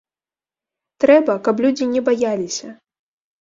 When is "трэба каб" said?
1.05-1.61